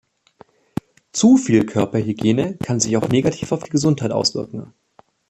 [1.11, 4.73] Zu viel Körperhygiene kann sich auch negativ auf die Gesundheit auswirken.